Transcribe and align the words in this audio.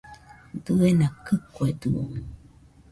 Diena 0.65 1.07
kɨkuedɨo 1.25 2.01